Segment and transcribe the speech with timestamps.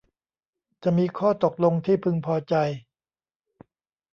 [0.83, 2.55] จะมีข้อตกลงที่พึงพอใจ